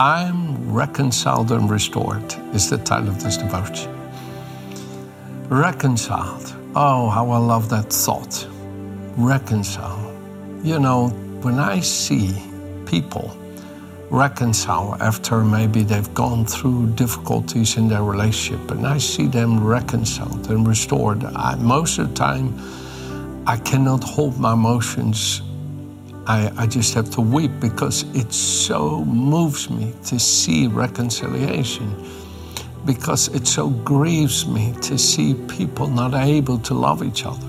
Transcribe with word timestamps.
I'm 0.00 0.72
reconciled 0.72 1.52
and 1.52 1.70
restored, 1.70 2.24
is 2.54 2.70
the 2.70 2.78
title 2.78 3.10
of 3.10 3.22
this 3.22 3.36
devotion. 3.36 3.94
Reconciled. 5.50 6.54
Oh, 6.74 7.10
how 7.10 7.28
I 7.28 7.36
love 7.36 7.68
that 7.68 7.92
thought. 7.92 8.46
Reconcile. 9.18 10.10
You 10.62 10.78
know, 10.78 11.08
when 11.42 11.58
I 11.58 11.80
see 11.80 12.32
people 12.86 13.36
reconcile 14.08 14.96
after 15.00 15.44
maybe 15.44 15.82
they've 15.82 16.14
gone 16.14 16.46
through 16.46 16.94
difficulties 16.94 17.76
in 17.76 17.86
their 17.86 18.02
relationship, 18.02 18.70
and 18.70 18.86
I 18.86 18.96
see 18.96 19.26
them 19.26 19.62
reconciled 19.62 20.48
and 20.50 20.66
restored, 20.66 21.24
I, 21.24 21.56
most 21.56 21.98
of 21.98 22.08
the 22.08 22.14
time 22.14 22.58
I 23.46 23.58
cannot 23.58 24.02
hold 24.02 24.38
my 24.38 24.54
emotions 24.54 25.42
I, 26.26 26.52
I 26.56 26.66
just 26.66 26.94
have 26.94 27.10
to 27.10 27.20
weep 27.20 27.50
because 27.60 28.04
it 28.14 28.32
so 28.32 29.04
moves 29.04 29.70
me 29.70 29.94
to 30.04 30.18
see 30.18 30.66
reconciliation, 30.66 31.94
because 32.84 33.28
it 33.28 33.46
so 33.46 33.70
grieves 33.70 34.46
me 34.46 34.74
to 34.82 34.98
see 34.98 35.34
people 35.48 35.88
not 35.88 36.14
able 36.14 36.58
to 36.58 36.74
love 36.74 37.02
each 37.02 37.24
other, 37.24 37.48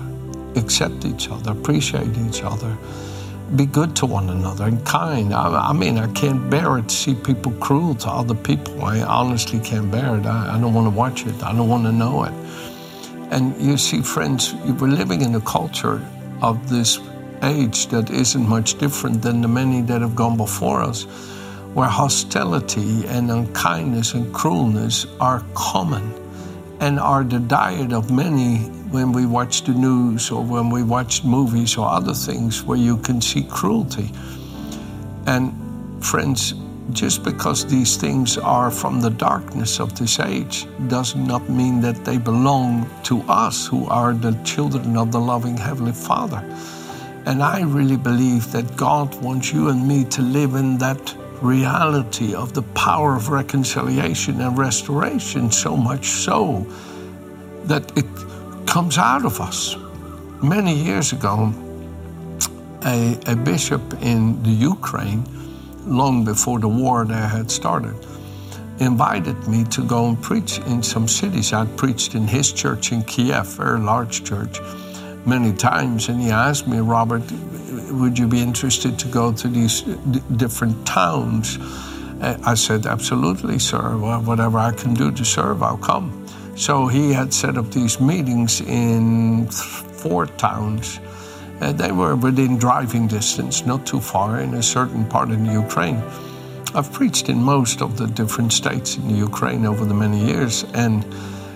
accept 0.56 1.04
each 1.04 1.28
other, 1.30 1.52
appreciate 1.52 2.16
each 2.18 2.42
other, 2.42 2.76
be 3.56 3.66
good 3.66 3.94
to 3.96 4.06
one 4.06 4.30
another 4.30 4.64
and 4.64 4.84
kind. 4.86 5.34
I, 5.34 5.70
I 5.70 5.72
mean, 5.74 5.98
I 5.98 6.10
can't 6.12 6.48
bear 6.50 6.78
it 6.78 6.88
to 6.88 6.94
see 6.94 7.14
people 7.14 7.52
cruel 7.52 7.94
to 7.96 8.08
other 8.08 8.34
people. 8.34 8.82
I 8.82 9.02
honestly 9.02 9.60
can't 9.60 9.90
bear 9.90 10.16
it. 10.16 10.24
I, 10.24 10.56
I 10.56 10.60
don't 10.60 10.72
want 10.72 10.86
to 10.86 10.96
watch 10.96 11.26
it, 11.26 11.42
I 11.42 11.52
don't 11.54 11.68
want 11.68 11.84
to 11.84 11.92
know 11.92 12.24
it. 12.24 12.32
And 13.30 13.58
you 13.60 13.76
see, 13.76 14.02
friends, 14.02 14.54
we're 14.54 14.88
living 14.88 15.22
in 15.22 15.34
a 15.34 15.40
culture 15.40 16.04
of 16.42 16.68
this 16.68 16.98
age 17.42 17.88
that 17.88 18.10
isn't 18.10 18.48
much 18.48 18.78
different 18.78 19.22
than 19.22 19.40
the 19.40 19.48
many 19.48 19.82
that 19.82 20.00
have 20.00 20.14
gone 20.14 20.36
before 20.36 20.82
us, 20.82 21.04
where 21.74 21.88
hostility 21.88 23.06
and 23.06 23.30
unkindness 23.30 24.14
and 24.14 24.32
cruelness 24.34 25.06
are 25.20 25.44
common 25.54 26.12
and 26.80 26.98
are 26.98 27.24
the 27.24 27.38
diet 27.38 27.92
of 27.92 28.10
many 28.10 28.58
when 28.90 29.12
we 29.12 29.24
watch 29.24 29.62
the 29.62 29.72
news 29.72 30.30
or 30.30 30.42
when 30.42 30.68
we 30.68 30.82
watch 30.82 31.24
movies 31.24 31.76
or 31.76 31.88
other 31.88 32.12
things 32.12 32.62
where 32.62 32.78
you 32.78 32.96
can 32.98 33.20
see 33.20 33.42
cruelty. 33.44 34.10
And 35.26 35.54
friends, 36.04 36.54
just 36.90 37.22
because 37.22 37.64
these 37.64 37.96
things 37.96 38.36
are 38.36 38.70
from 38.70 39.00
the 39.00 39.10
darkness 39.10 39.80
of 39.80 39.98
this 39.98 40.18
age 40.18 40.66
does 40.88 41.14
not 41.14 41.48
mean 41.48 41.80
that 41.80 42.04
they 42.04 42.18
belong 42.18 42.90
to 43.04 43.22
us 43.28 43.66
who 43.66 43.86
are 43.86 44.12
the 44.12 44.32
children 44.44 44.96
of 44.96 45.12
the 45.12 45.20
loving 45.20 45.56
Heavenly 45.56 45.92
Father. 45.92 46.44
And 47.24 47.40
I 47.42 47.62
really 47.62 47.96
believe 47.96 48.50
that 48.50 48.76
God 48.76 49.14
wants 49.22 49.52
you 49.52 49.68
and 49.68 49.86
me 49.86 50.04
to 50.06 50.22
live 50.22 50.54
in 50.54 50.78
that 50.78 51.14
reality 51.40 52.34
of 52.34 52.52
the 52.52 52.62
power 52.62 53.14
of 53.14 53.28
reconciliation 53.28 54.40
and 54.40 54.58
restoration, 54.58 55.50
so 55.50 55.76
much 55.76 56.06
so 56.06 56.66
that 57.64 57.96
it 57.96 58.06
comes 58.66 58.98
out 58.98 59.24
of 59.24 59.40
us. 59.40 59.76
Many 60.42 60.74
years 60.74 61.12
ago, 61.12 61.54
a, 62.84 63.16
a 63.26 63.36
bishop 63.36 63.82
in 64.02 64.42
the 64.42 64.50
Ukraine, 64.50 65.24
long 65.86 66.24
before 66.24 66.58
the 66.58 66.68
war 66.68 67.04
there 67.04 67.28
had 67.28 67.52
started, 67.52 67.94
invited 68.80 69.46
me 69.46 69.62
to 69.64 69.84
go 69.84 70.08
and 70.08 70.20
preach 70.20 70.58
in 70.66 70.82
some 70.82 71.06
cities. 71.06 71.52
I'd 71.52 71.76
preached 71.76 72.16
in 72.16 72.26
his 72.26 72.52
church 72.52 72.90
in 72.90 73.02
Kiev, 73.04 73.46
very 73.46 73.78
large 73.78 74.24
church 74.24 74.58
many 75.26 75.52
times, 75.52 76.08
and 76.08 76.20
he 76.20 76.30
asked 76.30 76.66
me, 76.66 76.78
Robert, 76.78 77.22
would 77.90 78.18
you 78.18 78.26
be 78.26 78.40
interested 78.40 78.98
to 78.98 79.08
go 79.08 79.32
to 79.32 79.48
these 79.48 79.82
d- 79.82 80.20
different 80.36 80.86
towns? 80.86 81.58
I 82.22 82.54
said, 82.54 82.86
absolutely, 82.86 83.58
sir. 83.58 83.96
Whatever 83.98 84.58
I 84.58 84.72
can 84.72 84.94
do 84.94 85.10
to 85.10 85.24
serve, 85.24 85.62
I'll 85.62 85.76
come. 85.76 86.26
So 86.54 86.86
he 86.86 87.12
had 87.12 87.34
set 87.34 87.56
up 87.56 87.70
these 87.72 88.00
meetings 88.00 88.60
in 88.60 89.48
four 89.48 90.26
towns. 90.26 91.00
Uh, 91.60 91.72
they 91.72 91.92
were 91.92 92.14
within 92.14 92.58
driving 92.58 93.08
distance, 93.08 93.66
not 93.66 93.86
too 93.86 94.00
far, 94.00 94.40
in 94.40 94.54
a 94.54 94.62
certain 94.62 95.04
part 95.04 95.30
of 95.30 95.44
Ukraine. 95.44 96.02
I've 96.74 96.92
preached 96.92 97.28
in 97.28 97.42
most 97.42 97.82
of 97.82 97.98
the 97.98 98.06
different 98.06 98.52
states 98.52 98.96
in 98.96 99.10
Ukraine 99.10 99.66
over 99.66 99.84
the 99.84 99.94
many 99.94 100.24
years, 100.24 100.64
and 100.74 101.04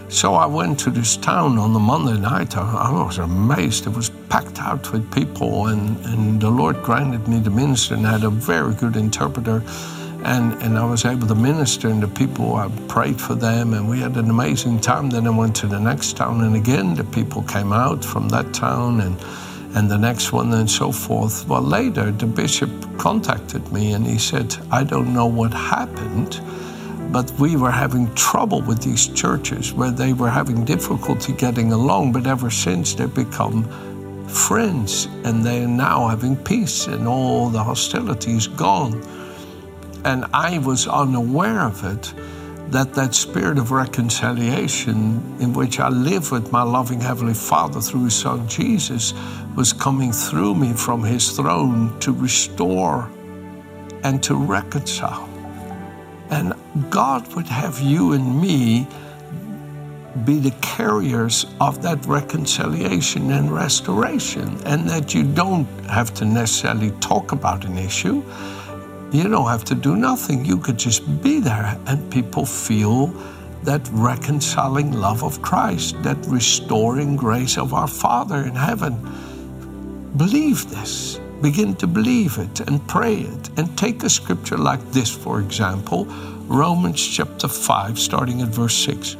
so 0.08 0.34
I 0.34 0.46
went 0.46 0.78
to 0.80 0.90
this 0.90 1.16
town 1.16 1.58
on 1.58 1.72
the 1.72 1.80
Monday 1.80 2.18
night. 2.18 2.56
I, 2.56 2.90
was 2.92 3.18
amazed. 3.18 3.86
It 3.86 3.90
was 3.90 4.10
packed 4.28 4.60
out 4.60 4.92
with 4.92 5.12
people, 5.12 5.66
and, 5.66 5.96
and 6.06 6.40
the 6.40 6.50
Lord 6.50 6.80
granted 6.82 7.26
me 7.26 7.40
the 7.40 7.50
minister 7.50 7.94
and 7.94 8.06
I 8.06 8.12
had 8.12 8.24
a 8.24 8.30
very 8.30 8.74
good 8.74 8.96
interpreter. 8.96 9.62
And, 10.24 10.54
and 10.62 10.78
I 10.78 10.84
was 10.84 11.04
able 11.04 11.26
to 11.28 11.34
minister, 11.34 11.88
and 11.88 12.02
the 12.02 12.08
people, 12.08 12.56
I 12.56 12.68
prayed 12.88 13.20
for 13.20 13.34
them, 13.36 13.74
and 13.74 13.88
we 13.88 14.00
had 14.00 14.16
an 14.16 14.28
amazing 14.28 14.80
time. 14.80 15.08
Then 15.08 15.26
I 15.26 15.30
went 15.30 15.54
to 15.56 15.68
the 15.68 15.78
next 15.78 16.16
town, 16.16 16.40
and 16.40 16.56
again, 16.56 16.94
the 16.94 17.04
people 17.04 17.42
came 17.42 17.72
out 17.72 18.04
from 18.04 18.28
that 18.30 18.52
town, 18.52 19.02
and, 19.02 19.16
and 19.76 19.88
the 19.88 19.98
next 19.98 20.32
one, 20.32 20.52
and 20.52 20.68
so 20.68 20.90
forth. 20.90 21.46
Well, 21.46 21.62
later, 21.62 22.10
the 22.10 22.26
bishop 22.26 22.70
contacted 22.98 23.70
me, 23.70 23.92
and 23.92 24.04
he 24.04 24.18
said, 24.18 24.56
I 24.72 24.82
don't 24.82 25.12
know 25.12 25.26
what 25.26 25.52
happened 25.52 26.40
but 27.12 27.30
we 27.32 27.56
were 27.56 27.70
having 27.70 28.12
trouble 28.14 28.62
with 28.62 28.82
these 28.82 29.06
churches 29.08 29.72
where 29.72 29.90
they 29.90 30.12
were 30.12 30.30
having 30.30 30.64
difficulty 30.64 31.32
getting 31.32 31.72
along. 31.72 32.12
But 32.12 32.26
ever 32.26 32.50
since, 32.50 32.94
they've 32.94 33.14
become 33.14 33.64
friends 34.28 35.06
and 35.24 35.44
they're 35.44 35.68
now 35.68 36.08
having 36.08 36.36
peace 36.36 36.86
and 36.86 37.06
all 37.06 37.48
the 37.48 37.62
hostility 37.62 38.32
is 38.32 38.48
gone. 38.48 39.02
And 40.04 40.24
I 40.32 40.58
was 40.58 40.86
unaware 40.86 41.60
of 41.62 41.84
it 41.84 42.12
that 42.70 42.92
that 42.94 43.14
spirit 43.14 43.58
of 43.58 43.70
reconciliation 43.70 45.22
in 45.40 45.52
which 45.52 45.78
I 45.78 45.88
live 45.88 46.32
with 46.32 46.50
my 46.50 46.62
loving 46.62 47.00
Heavenly 47.00 47.34
Father 47.34 47.80
through 47.80 48.04
His 48.04 48.16
Son 48.16 48.46
Jesus 48.48 49.14
was 49.54 49.72
coming 49.72 50.12
through 50.12 50.56
me 50.56 50.72
from 50.72 51.04
His 51.04 51.30
throne 51.30 51.98
to 52.00 52.12
restore 52.12 53.08
and 54.02 54.22
to 54.24 54.34
reconcile. 54.34 55.28
And 56.30 56.54
God 56.90 57.34
would 57.34 57.46
have 57.46 57.80
you 57.80 58.12
and 58.12 58.40
me 58.40 58.86
be 60.24 60.38
the 60.38 60.54
carriers 60.62 61.46
of 61.60 61.82
that 61.82 62.04
reconciliation 62.06 63.30
and 63.30 63.50
restoration, 63.50 64.60
and 64.64 64.88
that 64.88 65.14
you 65.14 65.22
don't 65.22 65.66
have 65.88 66.12
to 66.14 66.24
necessarily 66.24 66.90
talk 67.00 67.32
about 67.32 67.64
an 67.64 67.76
issue. 67.76 68.22
You 69.12 69.28
don't 69.28 69.48
have 69.48 69.64
to 69.64 69.74
do 69.74 69.96
nothing. 69.96 70.44
You 70.44 70.58
could 70.58 70.78
just 70.78 71.22
be 71.22 71.38
there, 71.40 71.78
and 71.86 72.10
people 72.10 72.46
feel 72.46 73.08
that 73.62 73.86
reconciling 73.92 74.92
love 74.92 75.22
of 75.22 75.42
Christ, 75.42 76.02
that 76.02 76.18
restoring 76.26 77.16
grace 77.16 77.58
of 77.58 77.74
our 77.74 77.88
Father 77.88 78.42
in 78.44 78.54
heaven. 78.54 78.94
Believe 80.16 80.70
this. 80.70 81.20
Begin 81.42 81.74
to 81.76 81.86
believe 81.86 82.38
it 82.38 82.60
and 82.60 82.86
pray 82.88 83.16
it. 83.16 83.50
And 83.58 83.76
take 83.76 84.02
a 84.02 84.08
scripture 84.08 84.56
like 84.56 84.80
this, 84.92 85.14
for 85.14 85.40
example 85.40 86.08
Romans 86.48 87.04
chapter 87.06 87.48
5, 87.48 87.98
starting 87.98 88.42
at 88.42 88.48
verse 88.48 88.74
6. 88.74 89.16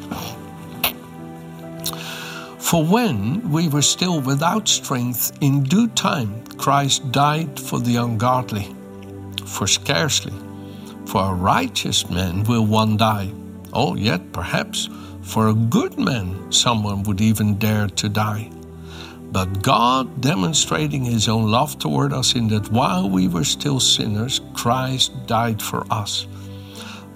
For 2.58 2.84
when 2.84 3.50
we 3.50 3.68
were 3.68 3.82
still 3.82 4.20
without 4.20 4.68
strength, 4.68 5.36
in 5.40 5.62
due 5.62 5.88
time 5.88 6.44
Christ 6.56 7.12
died 7.12 7.58
for 7.58 7.78
the 7.80 7.96
ungodly. 7.96 8.74
For 9.44 9.66
scarcely 9.66 10.32
for 11.06 11.30
a 11.30 11.34
righteous 11.34 12.10
man 12.10 12.42
will 12.44 12.66
one 12.66 12.96
die. 12.96 13.32
Oh, 13.72 13.94
yet 13.94 14.32
perhaps 14.32 14.88
for 15.22 15.48
a 15.48 15.54
good 15.54 15.98
man 15.98 16.52
someone 16.52 17.04
would 17.04 17.20
even 17.20 17.58
dare 17.58 17.86
to 17.88 18.08
die. 18.08 18.50
But 19.32 19.62
God, 19.62 20.20
demonstrating 20.20 21.04
his 21.04 21.28
own 21.28 21.50
love 21.50 21.78
toward 21.78 22.12
us 22.12 22.34
in 22.34 22.48
that 22.48 22.70
while 22.70 23.08
we 23.08 23.28
were 23.28 23.44
still 23.44 23.80
sinners, 23.80 24.40
Christ 24.54 25.26
died 25.26 25.62
for 25.62 25.86
us. 25.90 26.26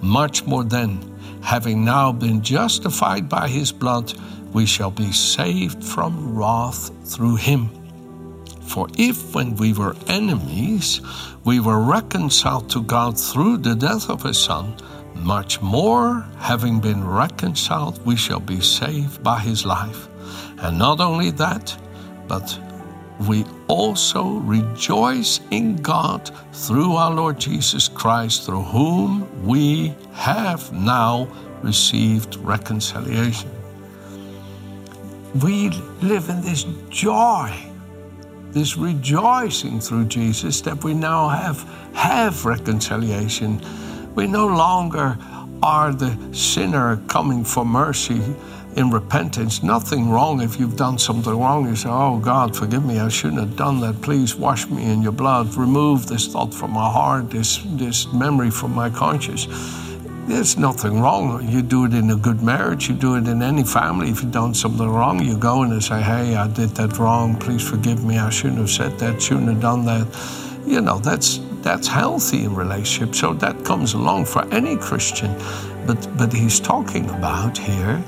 Much 0.01 0.45
more 0.45 0.63
then, 0.63 0.99
having 1.41 1.85
now 1.85 2.11
been 2.11 2.41
justified 2.41 3.29
by 3.29 3.47
his 3.47 3.71
blood, 3.71 4.13
we 4.53 4.65
shall 4.65 4.91
be 4.91 5.11
saved 5.11 5.83
from 5.83 6.35
wrath 6.35 6.91
through 7.05 7.35
him. 7.35 7.69
For 8.61 8.87
if, 8.97 9.33
when 9.35 9.55
we 9.55 9.73
were 9.73 9.95
enemies, 10.07 11.01
we 11.43 11.59
were 11.59 11.79
reconciled 11.79 12.69
to 12.71 12.81
God 12.81 13.19
through 13.19 13.57
the 13.57 13.75
death 13.75 14.09
of 14.09 14.23
his 14.23 14.37
Son, 14.37 14.75
much 15.15 15.61
more, 15.61 16.25
having 16.39 16.79
been 16.79 17.07
reconciled, 17.07 18.03
we 18.05 18.15
shall 18.15 18.39
be 18.39 18.59
saved 18.61 19.21
by 19.21 19.39
his 19.39 19.65
life. 19.65 20.07
And 20.59 20.79
not 20.79 20.99
only 20.99 21.31
that, 21.31 21.77
but 22.27 22.57
we 23.27 23.45
also 23.67 24.39
rejoice 24.39 25.39
in 25.51 25.75
God 25.77 26.31
through 26.53 26.95
our 26.95 27.11
Lord 27.11 27.39
Jesus 27.39 27.87
Christ, 27.87 28.45
through 28.45 28.63
whom 28.63 29.45
we 29.45 29.95
have 30.13 30.71
now 30.73 31.27
received 31.61 32.35
reconciliation. 32.37 33.49
We 35.41 35.69
live 36.01 36.29
in 36.29 36.41
this 36.41 36.65
joy, 36.89 37.53
this 38.51 38.75
rejoicing 38.75 39.79
through 39.79 40.05
Jesus 40.05 40.61
that 40.61 40.83
we 40.83 40.93
now 40.93 41.29
have 41.29 41.63
have 41.93 42.45
reconciliation. 42.45 43.61
We 44.15 44.27
no 44.27 44.47
longer 44.47 45.17
are 45.63 45.93
the 45.93 46.17
sinner 46.33 46.97
coming 47.07 47.43
for 47.43 47.63
mercy 47.63 48.21
in 48.75 48.89
repentance. 48.89 49.63
Nothing 49.63 50.09
wrong 50.09 50.41
if 50.41 50.59
you've 50.59 50.77
done 50.77 50.97
something 50.97 51.37
wrong. 51.37 51.67
You 51.67 51.75
say, 51.75 51.89
Oh 51.89 52.19
God, 52.19 52.55
forgive 52.55 52.85
me, 52.85 52.99
I 52.99 53.09
shouldn't 53.09 53.41
have 53.41 53.55
done 53.55 53.79
that. 53.81 54.01
Please 54.01 54.35
wash 54.35 54.67
me 54.67 54.83
in 54.91 55.01
your 55.01 55.11
blood. 55.11 55.55
Remove 55.55 56.07
this 56.07 56.27
thought 56.27 56.53
from 56.53 56.71
my 56.71 56.89
heart, 56.89 57.29
this, 57.29 57.61
this 57.65 58.11
memory 58.13 58.51
from 58.51 58.73
my 58.73 58.89
conscience. 58.89 59.47
There's 60.27 60.57
nothing 60.57 61.01
wrong. 61.01 61.45
You 61.49 61.61
do 61.61 61.85
it 61.85 61.93
in 61.93 62.09
a 62.11 62.15
good 62.15 62.41
marriage, 62.41 62.87
you 62.87 62.95
do 62.95 63.15
it 63.15 63.27
in 63.27 63.41
any 63.41 63.63
family. 63.63 64.09
If 64.09 64.23
you've 64.23 64.31
done 64.31 64.53
something 64.53 64.87
wrong, 64.87 65.21
you 65.21 65.37
go 65.37 65.63
and 65.63 65.83
say, 65.83 66.01
Hey, 66.01 66.35
I 66.35 66.47
did 66.47 66.69
that 66.71 66.97
wrong. 66.97 67.35
Please 67.37 67.67
forgive 67.67 68.05
me. 68.05 68.17
I 68.17 68.29
shouldn't 68.29 68.59
have 68.59 68.69
said 68.69 68.97
that, 68.99 69.21
shouldn't 69.21 69.49
have 69.49 69.61
done 69.61 69.85
that. 69.85 70.07
You 70.65 70.79
know, 70.79 70.99
that's 70.99 71.41
that's 71.61 71.87
healthy 71.87 72.45
in 72.45 72.55
relationship. 72.55 73.15
So 73.15 73.33
that 73.33 73.65
comes 73.65 73.93
along 73.93 74.25
for 74.25 74.43
any 74.53 74.77
Christian. 74.77 75.35
But 75.85 76.07
but 76.17 76.31
he's 76.31 76.59
talking 76.59 77.09
about 77.09 77.57
here 77.57 78.01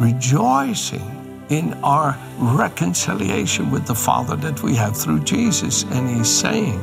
rejoicing 0.00 1.46
in 1.48 1.74
our 1.84 2.18
reconciliation 2.38 3.70
with 3.70 3.86
the 3.86 3.94
Father 3.94 4.36
that 4.36 4.62
we 4.62 4.74
have 4.74 4.96
through 4.96 5.20
Jesus. 5.24 5.84
And 5.84 6.08
he's 6.08 6.28
saying, 6.28 6.80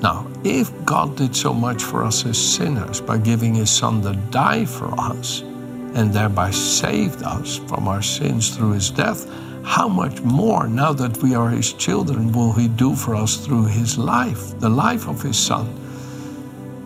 now, 0.00 0.30
if 0.44 0.70
God 0.84 1.16
did 1.16 1.34
so 1.34 1.52
much 1.52 1.82
for 1.82 2.04
us 2.04 2.24
as 2.24 2.38
sinners 2.38 3.00
by 3.00 3.18
giving 3.18 3.54
his 3.54 3.70
Son 3.70 4.00
to 4.02 4.12
die 4.30 4.64
for 4.64 4.94
us 4.98 5.40
and 5.40 6.12
thereby 6.12 6.50
saved 6.50 7.22
us 7.24 7.56
from 7.56 7.88
our 7.88 8.02
sins 8.02 8.54
through 8.54 8.72
his 8.72 8.90
death, 8.90 9.28
how 9.64 9.88
much 9.88 10.20
more, 10.22 10.68
now 10.68 10.92
that 10.92 11.16
we 11.18 11.34
are 11.34 11.50
his 11.50 11.72
children, 11.72 12.32
will 12.32 12.52
he 12.52 12.68
do 12.68 12.94
for 12.94 13.16
us 13.16 13.44
through 13.44 13.66
his 13.66 13.98
life, 13.98 14.58
the 14.60 14.68
life 14.68 15.08
of 15.08 15.20
his 15.20 15.36
Son? 15.36 15.66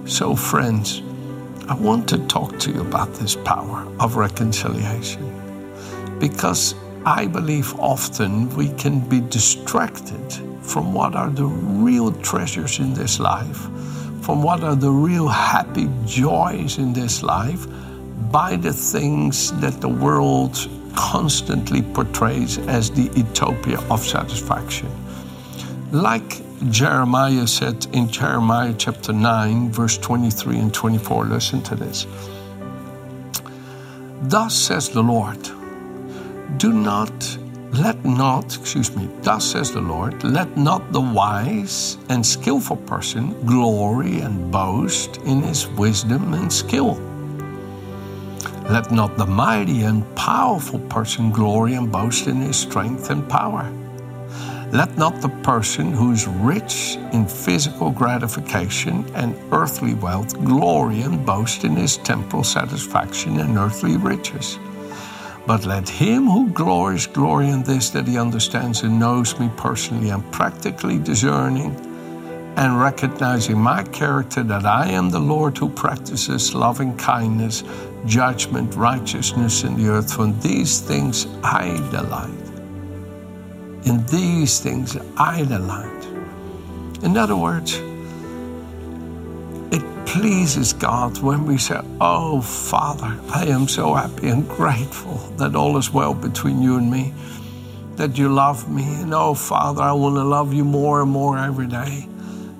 So, 0.06 0.34
friends, 0.34 1.02
I 1.68 1.74
want 1.74 2.08
to 2.08 2.18
talk 2.26 2.58
to 2.60 2.72
you 2.72 2.80
about 2.80 3.14
this 3.14 3.36
power 3.36 3.86
of 4.00 4.16
reconciliation 4.16 5.22
because 6.18 6.74
I 7.04 7.26
believe 7.26 7.72
often 7.78 8.48
we 8.56 8.68
can 8.70 9.00
be 9.08 9.20
distracted 9.20 10.32
from 10.62 10.92
what 10.92 11.14
are 11.14 11.30
the 11.30 11.44
real 11.44 12.12
treasures 12.12 12.80
in 12.80 12.94
this 12.94 13.20
life, 13.20 13.60
from 14.22 14.42
what 14.42 14.64
are 14.64 14.74
the 14.74 14.90
real 14.90 15.28
happy 15.28 15.88
joys 16.04 16.78
in 16.78 16.92
this 16.92 17.22
life, 17.22 17.66
by 18.32 18.56
the 18.56 18.72
things 18.72 19.52
that 19.60 19.80
the 19.80 19.88
world 19.88 20.68
constantly 20.96 21.82
portrays 21.82 22.58
as 22.66 22.90
the 22.90 23.10
utopia 23.16 23.78
of 23.88 24.00
satisfaction. 24.00 24.90
Like 25.92 26.40
Jeremiah 26.70 27.46
said 27.46 27.86
in 27.92 28.08
Jeremiah 28.08 28.72
chapter 28.78 29.12
9, 29.12 29.72
verse 29.72 29.98
23 29.98 30.58
and 30.58 30.72
24. 30.72 31.24
Listen 31.24 31.60
to 31.62 31.74
this. 31.74 32.06
Thus 34.22 34.54
says 34.54 34.88
the 34.88 35.02
Lord, 35.02 35.42
do 36.58 36.72
not, 36.72 37.38
let 37.72 38.04
not, 38.04 38.56
excuse 38.56 38.94
me, 38.94 39.08
thus 39.22 39.50
says 39.50 39.72
the 39.72 39.80
Lord, 39.80 40.22
let 40.22 40.56
not 40.56 40.92
the 40.92 41.00
wise 41.00 41.98
and 42.08 42.24
skillful 42.24 42.76
person 42.76 43.32
glory 43.44 44.20
and 44.20 44.52
boast 44.52 45.16
in 45.18 45.42
his 45.42 45.66
wisdom 45.66 46.32
and 46.34 46.52
skill. 46.52 46.94
Let 48.70 48.92
not 48.92 49.18
the 49.18 49.26
mighty 49.26 49.82
and 49.82 50.04
powerful 50.14 50.78
person 50.78 51.32
glory 51.32 51.74
and 51.74 51.90
boast 51.90 52.28
in 52.28 52.36
his 52.36 52.56
strength 52.56 53.10
and 53.10 53.28
power 53.28 53.72
let 54.72 54.96
not 54.96 55.20
the 55.20 55.28
person 55.42 55.92
who 55.92 56.12
is 56.12 56.26
rich 56.26 56.96
in 57.12 57.26
physical 57.26 57.90
gratification 57.90 59.04
and 59.14 59.36
earthly 59.52 59.92
wealth 59.92 60.42
glory 60.44 61.02
and 61.02 61.26
boast 61.26 61.64
in 61.64 61.76
his 61.76 61.98
temporal 61.98 62.42
satisfaction 62.42 63.40
and 63.40 63.58
earthly 63.58 63.98
riches. 63.98 64.58
But 65.46 65.66
let 65.66 65.86
him 65.86 66.26
who 66.26 66.48
glories 66.48 67.06
glory 67.06 67.50
in 67.50 67.62
this 67.64 67.90
that 67.90 68.08
he 68.08 68.16
understands 68.16 68.82
and 68.82 68.98
knows 68.98 69.38
me 69.38 69.50
personally 69.58 70.08
and 70.08 70.32
practically 70.32 70.98
discerning 70.98 71.76
and 72.56 72.80
recognizing 72.80 73.58
my 73.58 73.82
character 73.82 74.42
that 74.42 74.64
I 74.64 74.88
am 74.88 75.10
the 75.10 75.18
Lord 75.18 75.58
who 75.58 75.68
practices 75.68 76.54
loving 76.54 76.96
kindness, 76.96 77.62
judgment, 78.06 78.74
righteousness 78.74 79.64
in 79.64 79.76
the 79.76 79.90
earth. 79.90 80.14
For 80.14 80.28
these 80.28 80.80
things 80.80 81.26
I 81.42 81.76
delight. 81.90 82.51
In 83.84 84.06
these 84.06 84.60
things 84.60 84.96
I 85.16 85.44
delight. 85.44 86.06
In 87.02 87.16
other 87.16 87.36
words, 87.36 87.80
it 89.72 89.82
pleases 90.06 90.72
God 90.72 91.18
when 91.20 91.46
we 91.46 91.58
say, 91.58 91.80
Oh, 92.00 92.40
Father, 92.40 93.18
I 93.30 93.46
am 93.46 93.66
so 93.66 93.94
happy 93.94 94.28
and 94.28 94.48
grateful 94.48 95.16
that 95.36 95.56
all 95.56 95.76
is 95.78 95.90
well 95.90 96.14
between 96.14 96.62
you 96.62 96.76
and 96.76 96.90
me, 96.90 97.12
that 97.96 98.16
you 98.16 98.28
love 98.28 98.70
me. 98.70 98.84
And 99.02 99.12
oh, 99.12 99.34
Father, 99.34 99.82
I 99.82 99.92
want 99.92 100.14
to 100.16 100.24
love 100.24 100.54
you 100.54 100.64
more 100.64 101.02
and 101.02 101.10
more 101.10 101.36
every 101.38 101.66
day. 101.66 102.06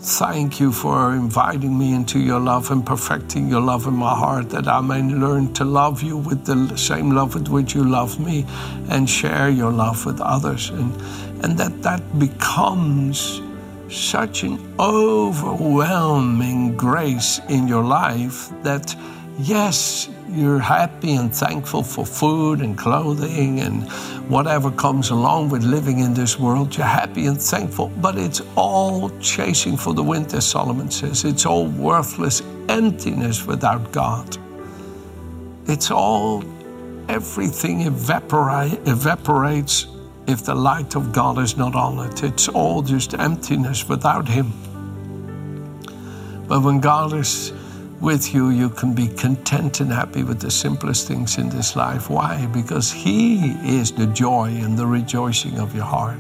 Thank 0.04 0.58
you 0.58 0.72
for 0.72 1.14
inviting 1.14 1.78
me 1.78 1.94
into 1.94 2.19
your 2.19 2.40
love 2.40 2.72
and 2.72 2.84
perfecting 2.84 3.49
your 3.49 3.60
love 3.60 3.87
in 3.87 3.94
my 3.94 4.12
heart 4.12 4.50
that 4.50 4.66
I 4.66 4.81
may 4.81 5.00
learn 5.00 5.54
to 5.54 5.64
love 5.64 6.02
you 6.02 6.16
with 6.16 6.44
the 6.44 6.76
same 6.76 7.12
love 7.12 7.37
with 7.37 7.46
which 7.46 7.72
you 7.76 7.84
love 7.84 8.19
me 8.19 8.44
and 8.88 9.08
share 9.08 9.49
your 9.49 9.70
love 9.70 10.04
with 10.04 10.20
others. 10.20 10.70
And, 10.70 10.93
and 11.44 11.56
that 11.56 11.82
that 11.82 12.19
becomes 12.19 13.40
such 13.88 14.43
an 14.43 14.75
overwhelming 14.81 16.76
grace 16.76 17.40
in 17.49 17.69
your 17.69 17.84
life 17.84 18.50
that, 18.64 18.96
yes, 19.38 20.08
you're 20.32 20.58
happy 20.58 21.14
and 21.14 21.34
thankful 21.34 21.82
for 21.82 22.06
food 22.06 22.61
and 22.61 22.76
clothing 22.76 23.61
and 23.61 23.83
whatever 24.30 24.71
comes 24.71 25.11
along 25.11 25.50
with 25.50 25.62
living 25.62 25.99
in 25.99 26.14
this 26.14 26.38
world. 26.38 26.76
You're 26.76 26.87
happy 26.87 27.26
and 27.26 27.40
thankful, 27.40 27.88
but 28.00 28.16
it's 28.16 28.40
all 28.57 29.11
chasing 29.21 29.76
for 29.76 29.92
the 29.92 30.02
wind, 30.02 30.33
as 30.35 30.47
Solomon 30.49 30.90
says. 30.90 31.25
It's 31.25 31.45
all 31.45 31.66
worthless 31.66 32.42
emptiness 32.68 33.47
without 33.47 33.92
God. 33.92 34.37
It's 35.66 35.90
all, 35.90 36.42
everything 37.09 37.83
evaporate, 37.83 38.80
evaporates 38.87 39.87
if 40.26 40.45
the 40.45 40.54
light 40.54 40.95
of 40.97 41.12
God 41.12 41.38
is 41.38 41.57
not 41.57 41.75
on 41.75 41.99
it. 42.09 42.23
It's 42.23 42.49
all 42.49 42.83
just 42.83 43.14
emptiness 43.14 43.88
without 43.88 44.26
Him. 44.28 44.52
But 46.49 46.62
when 46.62 46.80
God 46.80 47.12
is 47.12 47.52
with 48.02 48.35
you, 48.35 48.50
you 48.50 48.68
can 48.68 48.92
be 48.92 49.06
content 49.06 49.80
and 49.80 49.92
happy 49.92 50.25
with 50.25 50.40
the 50.40 50.50
simplest 50.50 51.06
things 51.06 51.38
in 51.38 51.49
this 51.49 51.76
life. 51.76 52.11
Why? 52.11 52.47
Because 52.47 52.90
He 52.90 53.52
is 53.64 53.92
the 53.92 54.09
joy 54.09 54.49
and 54.49 54.76
the 54.76 54.87
rejoicing 54.87 55.61
of 55.61 55.73
your 55.73 55.85
heart. 55.85 56.18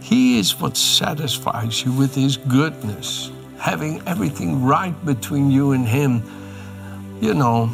He 0.00 0.38
is 0.38 0.58
what 0.58 0.78
satisfies 0.78 1.84
you 1.84 1.92
with 1.92 2.14
His 2.14 2.38
goodness, 2.38 3.30
having 3.58 4.00
everything 4.08 4.64
right 4.64 4.94
between 5.04 5.50
you 5.50 5.72
and 5.72 5.86
Him. 5.86 6.22
You 7.20 7.34
know, 7.34 7.68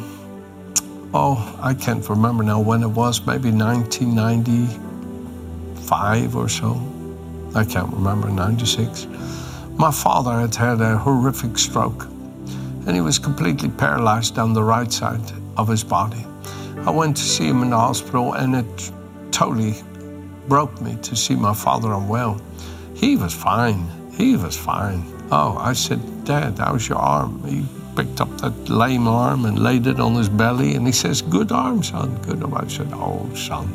oh, 1.13 1.57
I 1.61 1.73
can't 1.73 2.05
remember 2.09 2.43
now 2.43 2.59
when 2.59 2.83
it 2.83 2.89
was, 2.89 3.25
maybe 3.25 3.49
1995 3.49 6.35
or 6.35 6.49
so. 6.49 6.81
I 7.55 7.63
can't 7.63 7.93
remember, 7.93 8.27
96. 8.27 9.07
My 9.77 9.91
father 9.91 10.33
had 10.33 10.53
had 10.53 10.81
a 10.81 10.97
horrific 10.97 11.57
stroke 11.57 12.09
and 12.87 12.95
he 12.95 13.01
was 13.01 13.19
completely 13.19 13.69
paralyzed 13.69 14.33
down 14.33 14.53
the 14.53 14.63
right 14.63 14.91
side 14.91 15.21
of 15.57 15.67
his 15.67 15.83
body. 15.83 16.25
I 16.85 16.89
went 16.89 17.17
to 17.17 17.23
see 17.23 17.45
him 17.45 17.61
in 17.61 17.71
the 17.71 17.77
hospital, 17.77 18.33
and 18.33 18.55
it 18.55 18.91
totally 19.31 19.75
broke 20.47 20.81
me 20.81 20.97
to 21.01 21.15
see 21.15 21.35
my 21.35 21.53
father 21.53 21.91
unwell. 21.91 22.41
He 22.95 23.17
was 23.17 23.33
fine. 23.33 23.85
He 24.13 24.37
was 24.37 24.55
fine. 24.55 25.03
Oh, 25.31 25.57
I 25.59 25.73
said, 25.73 25.99
Dad, 26.23 26.59
how's 26.59 26.87
your 26.87 26.99
arm? 26.99 27.43
He 27.43 27.65
picked 27.97 28.21
up 28.21 28.29
that 28.37 28.69
lame 28.69 29.07
arm 29.07 29.43
and 29.43 29.59
laid 29.59 29.85
it 29.85 29.99
on 29.99 30.15
his 30.15 30.29
belly, 30.29 30.75
and 30.75 30.87
he 30.87 30.93
says, 30.93 31.21
Good 31.21 31.51
arm, 31.51 31.83
son. 31.83 32.17
Good 32.21 32.41
arm. 32.41 32.53
I 32.53 32.67
said, 32.67 32.87
Oh, 32.93 33.29
son. 33.35 33.67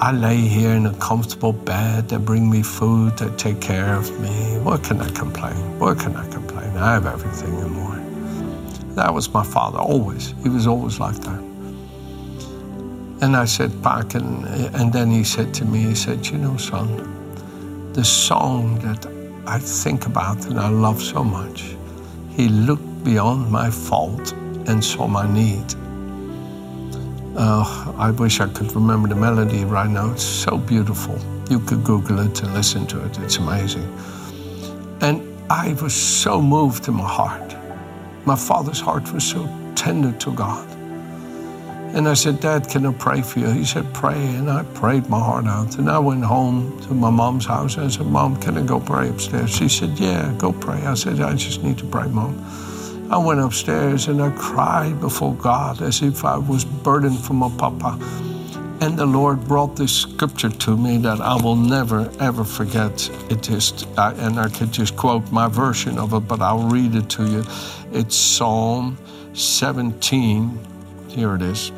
I 0.00 0.12
lay 0.12 0.38
here 0.38 0.70
in 0.70 0.86
a 0.86 0.94
comfortable 0.94 1.52
bed. 1.52 2.08
They 2.08 2.16
bring 2.16 2.50
me 2.50 2.62
food. 2.62 3.18
They 3.18 3.28
take 3.36 3.60
care 3.60 3.94
of 3.94 4.10
me. 4.18 4.58
What 4.62 4.82
can 4.82 5.00
I 5.00 5.10
complain? 5.10 5.78
What 5.78 5.98
can 5.98 6.16
I 6.16 6.26
complain? 6.30 6.76
I 6.76 6.94
have 6.94 7.06
everything 7.06 7.54
and 7.58 7.70
more. 7.70 7.83
That 8.94 9.12
was 9.12 9.32
my 9.32 9.44
father, 9.44 9.78
always. 9.78 10.34
He 10.42 10.48
was 10.48 10.66
always 10.66 11.00
like 11.00 11.16
that. 11.16 11.40
And 13.22 13.36
I 13.36 13.44
said 13.44 13.82
back, 13.82 14.14
and, 14.14 14.44
and 14.74 14.92
then 14.92 15.10
he 15.10 15.24
said 15.24 15.52
to 15.54 15.64
me, 15.64 15.80
he 15.80 15.94
said, 15.94 16.26
You 16.26 16.38
know, 16.38 16.56
son, 16.56 17.92
the 17.92 18.04
song 18.04 18.78
that 18.80 19.06
I 19.46 19.58
think 19.58 20.06
about 20.06 20.46
and 20.46 20.58
I 20.58 20.68
love 20.68 21.02
so 21.02 21.24
much, 21.24 21.76
he 22.30 22.48
looked 22.48 23.04
beyond 23.04 23.50
my 23.50 23.70
fault 23.70 24.32
and 24.66 24.84
saw 24.84 25.06
my 25.06 25.26
need. 25.32 25.74
Uh, 27.36 27.92
I 27.96 28.10
wish 28.12 28.40
I 28.40 28.48
could 28.48 28.72
remember 28.74 29.08
the 29.08 29.16
melody 29.16 29.64
right 29.64 29.90
now. 29.90 30.12
It's 30.12 30.22
so 30.22 30.56
beautiful. 30.56 31.18
You 31.50 31.58
could 31.60 31.82
Google 31.82 32.20
it 32.20 32.42
and 32.42 32.54
listen 32.54 32.86
to 32.88 33.04
it. 33.04 33.18
It's 33.18 33.38
amazing. 33.38 33.92
And 35.00 35.20
I 35.50 35.74
was 35.82 35.94
so 35.94 36.40
moved 36.40 36.88
in 36.88 36.94
my 36.94 37.08
heart. 37.08 37.56
My 38.26 38.36
father's 38.36 38.80
heart 38.80 39.12
was 39.12 39.24
so 39.24 39.46
tender 39.74 40.12
to 40.12 40.32
God. 40.32 40.66
And 41.94 42.08
I 42.08 42.14
said, 42.14 42.40
Dad, 42.40 42.68
can 42.68 42.86
I 42.86 42.92
pray 42.92 43.22
for 43.22 43.38
you? 43.38 43.50
He 43.50 43.64
said, 43.64 43.92
Pray. 43.94 44.16
And 44.16 44.50
I 44.50 44.64
prayed 44.74 45.08
my 45.08 45.18
heart 45.20 45.46
out. 45.46 45.78
And 45.78 45.88
I 45.90 45.98
went 45.98 46.24
home 46.24 46.80
to 46.82 46.94
my 46.94 47.10
mom's 47.10 47.46
house. 47.46 47.78
I 47.78 47.86
said, 47.88 48.06
Mom, 48.06 48.40
can 48.40 48.58
I 48.58 48.62
go 48.62 48.80
pray 48.80 49.10
upstairs? 49.10 49.54
She 49.54 49.68
said, 49.68 49.90
Yeah, 49.98 50.34
go 50.38 50.52
pray. 50.52 50.80
I 50.86 50.94
said, 50.94 51.20
I 51.20 51.34
just 51.34 51.62
need 51.62 51.78
to 51.78 51.84
pray, 51.84 52.08
Mom. 52.08 52.34
I 53.12 53.18
went 53.18 53.40
upstairs 53.40 54.08
and 54.08 54.20
I 54.20 54.30
cried 54.30 55.00
before 55.00 55.34
God 55.34 55.82
as 55.82 56.02
if 56.02 56.24
I 56.24 56.38
was 56.38 56.64
burdened 56.64 57.18
for 57.18 57.34
my 57.34 57.50
papa. 57.58 57.98
And 58.80 58.98
the 58.98 59.06
Lord 59.06 59.46
brought 59.46 59.76
this 59.76 59.94
scripture 59.94 60.50
to 60.50 60.76
me 60.76 60.98
that 60.98 61.20
I 61.20 61.36
will 61.40 61.56
never, 61.56 62.10
ever 62.20 62.44
forget. 62.44 63.08
It 63.30 63.48
is, 63.48 63.86
and 63.96 64.38
I 64.38 64.48
could 64.48 64.72
just 64.72 64.96
quote 64.96 65.30
my 65.32 65.48
version 65.48 65.98
of 65.98 66.12
it, 66.12 66.20
but 66.20 66.42
I'll 66.42 66.68
read 66.68 66.94
it 66.94 67.08
to 67.10 67.24
you. 67.24 67.44
It's 67.92 68.16
Psalm 68.16 68.98
17. 69.32 70.58
Here 71.08 71.34
it 71.36 71.42
is 71.42 71.72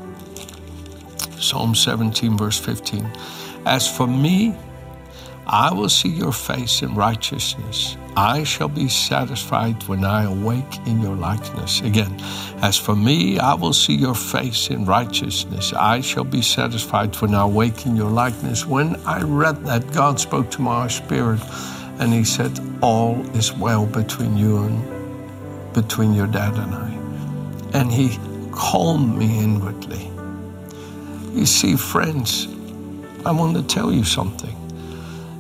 Psalm 1.39 1.75
17, 1.75 2.37
verse 2.37 2.59
15. 2.59 3.09
As 3.67 3.87
for 3.89 4.07
me, 4.07 4.55
I 5.49 5.73
will 5.73 5.89
see 5.89 6.09
your 6.09 6.33
face 6.33 6.83
in 6.83 6.97
righteousness. 6.97 7.97
I 8.17 8.43
shall 8.43 8.69
be 8.69 8.89
satisfied 8.89 9.81
when 9.87 10.05
I 10.05 10.25
awake 10.25 10.79
in 10.87 11.01
your 11.01 11.15
likeness. 11.15 11.83
Again, 11.83 12.17
as 12.63 12.77
for 12.77 12.97
me, 12.97 13.39
I 13.39 13.55
will 13.55 13.73
see 13.73 13.95
your 13.95 14.17
face 14.17 14.71
in 14.71 14.87
righteousness. 14.87 15.73
I 15.73 16.01
shall 16.01 16.25
be 16.25 16.43
satisfied 16.43 17.15
when 17.21 17.33
I 17.33 17.43
awake 17.43 17.87
in 17.87 17.95
your 17.95 18.11
likeness. 18.11 18.67
When 18.67 18.97
I 19.07 19.23
read 19.23 19.65
that, 19.67 19.93
God 19.93 20.19
spoke 20.19 20.51
to 20.53 20.63
my 20.63 20.89
spirit 20.89 21.41
and 22.01 22.13
He 22.13 22.25
said, 22.25 22.59
All 22.83 23.21
is 23.37 23.53
well 23.53 23.87
between 23.87 24.37
you 24.37 24.65
and 24.65 25.75
between 25.75 26.13
your 26.13 26.27
dad 26.27 26.55
and 26.55 26.75
I. 26.75 27.79
And 27.79 27.93
He 27.93 28.19
calmed 28.51 29.17
me 29.17 29.39
inwardly. 29.39 30.11
You 31.39 31.47
see, 31.47 31.77
friends, 31.77 32.49
I 33.25 33.31
want 33.31 33.57
to 33.57 33.63
tell 33.63 33.93
you 33.93 34.03
something. 34.03 34.66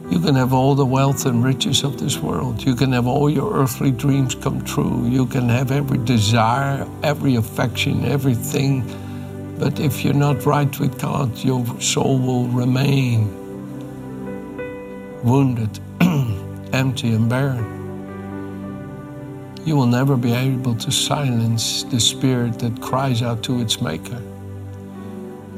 You 0.08 0.20
can 0.20 0.36
have 0.36 0.52
all 0.52 0.76
the 0.76 0.86
wealth 0.86 1.26
and 1.26 1.42
riches 1.42 1.82
of 1.82 1.98
this 1.98 2.18
world. 2.18 2.62
You 2.62 2.76
can 2.76 2.92
have 2.92 3.08
all 3.08 3.28
your 3.28 3.52
earthly 3.52 3.90
dreams 3.90 4.36
come 4.36 4.64
true. 4.64 5.04
You 5.08 5.26
can 5.26 5.48
have 5.48 5.72
every 5.72 5.98
desire, 5.98 6.86
every 7.02 7.34
affection, 7.34 8.04
everything. 8.04 8.84
But 9.58 9.80
if 9.80 10.04
you're 10.04 10.14
not 10.14 10.46
right 10.46 10.78
with 10.78 11.00
God, 11.00 11.36
your 11.38 11.64
soul 11.80 12.18
will 12.18 12.46
remain 12.46 13.34
wounded, 15.24 15.80
empty, 16.72 17.12
and 17.12 17.28
barren. 17.28 17.72
You 19.64 19.74
will 19.74 19.86
never 19.86 20.16
be 20.16 20.32
able 20.32 20.76
to 20.76 20.92
silence 20.92 21.82
the 21.82 21.98
spirit 21.98 22.60
that 22.60 22.80
cries 22.80 23.22
out 23.22 23.42
to 23.44 23.60
its 23.60 23.80
maker. 23.80 24.22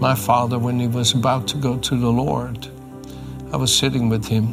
My 0.01 0.15
father, 0.15 0.59
when 0.59 0.81
he 0.81 0.87
was 0.87 1.13
about 1.13 1.47
to 1.49 1.59
go 1.59 1.77
to 1.77 1.97
the 1.97 2.11
Lord, 2.11 2.69
I 3.51 3.57
was 3.57 3.75
sitting 3.75 4.11
with 4.11 4.27
him, 4.27 4.49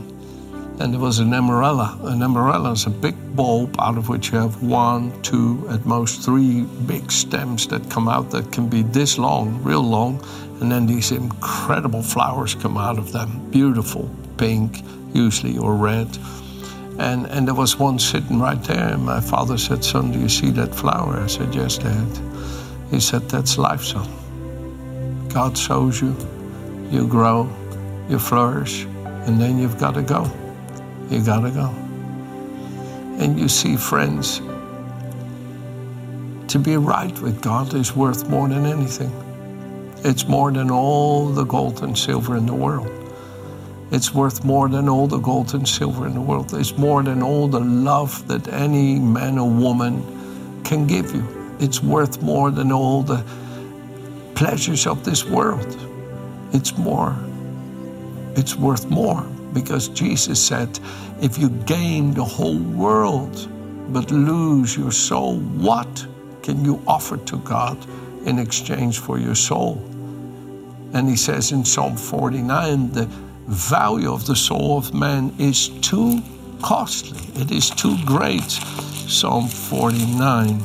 and 0.79 0.93
there 0.93 1.01
was 1.01 1.19
an 1.19 1.31
amarella. 1.31 2.01
An 2.05 2.19
amarella 2.19 2.73
is 2.73 2.85
a 2.85 2.89
big 2.89 3.15
bulb 3.35 3.75
out 3.79 3.97
of 3.97 4.07
which 4.07 4.31
you 4.31 4.37
have 4.37 4.63
one, 4.63 5.21
two, 5.21 5.67
at 5.69 5.85
most 5.85 6.23
three 6.23 6.61
big 6.85 7.11
stems 7.11 7.67
that 7.67 7.89
come 7.89 8.07
out 8.07 8.31
that 8.31 8.53
can 8.53 8.69
be 8.69 8.83
this 8.83 9.17
long, 9.17 9.61
real 9.63 9.81
long, 9.81 10.23
and 10.61 10.71
then 10.71 10.85
these 10.85 11.11
incredible 11.11 12.01
flowers 12.01 12.55
come 12.55 12.77
out 12.77 12.97
of 12.97 13.11
them. 13.11 13.49
Beautiful, 13.51 14.09
pink, 14.37 14.81
usually, 15.13 15.57
or 15.57 15.75
red. 15.75 16.07
And, 16.97 17.25
and 17.27 17.45
there 17.45 17.55
was 17.55 17.77
one 17.77 17.99
sitting 17.99 18.39
right 18.39 18.63
there, 18.63 18.93
and 18.93 19.03
my 19.03 19.19
father 19.19 19.57
said, 19.57 19.83
Son, 19.83 20.11
do 20.11 20.19
you 20.19 20.29
see 20.29 20.51
that 20.51 20.73
flower? 20.73 21.17
I 21.17 21.27
said, 21.27 21.53
Yes, 21.53 21.77
Dad. 21.77 22.07
He 22.91 23.01
said, 23.01 23.27
That's 23.27 23.57
life, 23.57 23.83
son. 23.83 24.09
God 25.27 25.57
sows 25.57 26.01
you, 26.01 26.15
you 26.89 27.05
grow, 27.07 27.49
you 28.09 28.19
flourish, 28.19 28.83
and 29.25 29.39
then 29.39 29.57
you've 29.57 29.79
got 29.79 29.95
to 29.95 30.01
go. 30.01 30.29
You 31.09 31.23
got 31.23 31.41
to 31.41 31.51
go. 31.51 31.69
And 33.17 33.39
you 33.39 33.47
see, 33.47 33.77
friends, 33.77 34.39
to 36.51 36.59
be 36.59 36.77
right 36.77 37.17
with 37.19 37.41
God 37.41 37.73
is 37.73 37.95
worth 37.95 38.29
more 38.29 38.47
than 38.47 38.65
anything. 38.65 39.11
It's 40.03 40.27
more 40.27 40.51
than 40.51 40.69
all 40.69 41.29
the 41.29 41.45
gold 41.45 41.81
and 41.81 41.97
silver 41.97 42.37
in 42.37 42.45
the 42.45 42.53
world. 42.53 42.91
It's 43.91 44.13
worth 44.13 44.43
more 44.43 44.67
than 44.67 44.89
all 44.89 45.07
the 45.07 45.19
gold 45.19 45.53
and 45.53 45.67
silver 45.67 46.05
in 46.05 46.13
the 46.13 46.21
world. 46.21 46.53
It's 46.53 46.77
more 46.77 47.01
than 47.03 47.23
all 47.23 47.47
the 47.47 47.59
love 47.59 48.27
that 48.27 48.47
any 48.49 48.99
man 48.99 49.37
or 49.37 49.49
woman 49.49 50.61
can 50.63 50.85
give 50.85 51.13
you. 51.15 51.25
It's 51.59 51.81
worth 51.81 52.21
more 52.21 52.51
than 52.51 52.71
all 52.71 53.03
the 53.03 53.23
pleasures 54.35 54.85
of 54.85 55.05
this 55.05 55.23
world. 55.23 55.77
It's 56.51 56.77
more 56.77 57.15
it's 58.35 58.55
worth 58.55 58.89
more 58.89 59.21
because 59.53 59.87
Jesus 59.89 60.45
said, 60.45 60.79
if 61.21 61.37
you 61.37 61.49
gain 61.49 62.13
the 62.13 62.23
whole 62.23 62.59
world 62.59 63.49
but 63.93 64.11
lose 64.11 64.75
your 64.75 64.91
soul, 64.91 65.39
what 65.39 66.05
can 66.43 66.63
you 66.65 66.81
offer 66.87 67.17
to 67.17 67.37
God 67.37 67.77
in 68.25 68.37
exchange 68.39 68.99
for 68.99 69.17
your 69.17 69.35
soul? 69.35 69.81
And 70.93 71.07
he 71.07 71.15
says 71.15 71.51
in 71.51 71.63
Psalm 71.65 71.95
49, 71.95 72.91
the 72.91 73.05
value 73.47 74.11
of 74.11 74.25
the 74.25 74.35
soul 74.35 74.77
of 74.77 74.93
man 74.93 75.33
is 75.39 75.69
too 75.79 76.21
costly, 76.61 77.41
it 77.41 77.51
is 77.51 77.69
too 77.69 77.97
great. 78.05 78.49
Psalm 79.07 79.47
49. 79.47 80.61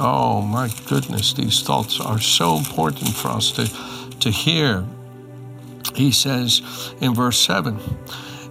Oh 0.00 0.42
my 0.42 0.68
goodness, 0.86 1.32
these 1.32 1.62
thoughts 1.62 2.00
are 2.00 2.20
so 2.20 2.56
important 2.56 3.14
for 3.14 3.28
us 3.28 3.52
to, 3.52 3.66
to 4.18 4.30
hear 4.30 4.84
he 5.98 6.12
says 6.12 6.62
in 7.00 7.14
verse 7.14 7.38
7 7.38 7.78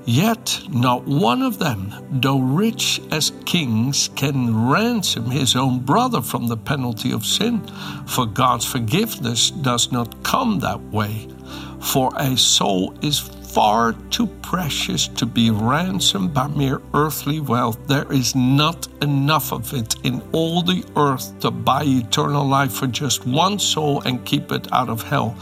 Yet 0.06 0.62
not 0.70 1.06
one 1.06 1.42
of 1.42 1.60
them, 1.60 1.94
though 2.10 2.40
rich 2.40 3.02
as 3.12 3.34
kings, 3.46 4.10
can 4.16 4.70
ransom 4.70 5.30
his 5.30 5.54
own 5.54 5.80
brother 5.80 6.22
from 6.22 6.48
the 6.48 6.56
penalty 6.56 7.12
of 7.12 7.26
sin, 7.26 7.62
for 8.06 8.26
God's 8.26 8.64
forgiveness 8.64 9.52
does 9.52 9.92
not 9.92 10.24
come 10.24 10.60
that 10.60 10.82
way. 10.94 11.28
For 11.82 12.12
a 12.16 12.38
soul 12.38 12.94
is 13.02 13.20
far 13.20 13.94
too 14.12 14.28
precious 14.42 15.10
to 15.10 15.26
be 15.26 15.50
ransomed 15.50 16.34
by 16.34 16.48
mere 16.48 16.82
earthly 16.94 17.42
wealth. 17.42 17.78
There 17.88 18.10
is 18.12 18.34
not 18.34 18.88
enough 19.02 19.52
of 19.52 19.74
it 19.74 19.96
in 20.06 20.22
all 20.32 20.62
the 20.62 20.86
earth 20.96 21.38
to 21.40 21.52
buy 21.52 21.84
eternal 21.84 22.46
life 22.46 22.72
for 22.72 22.88
just 22.88 23.26
one 23.26 23.60
soul 23.60 24.02
and 24.02 24.24
keep 24.24 24.54
it 24.54 24.72
out 24.72 24.90
of 24.90 25.02
hell. 25.02 25.36